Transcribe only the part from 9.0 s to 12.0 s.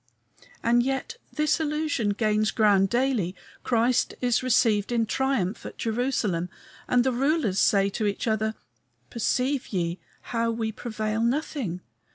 "Perceive ye how we prevail nothing?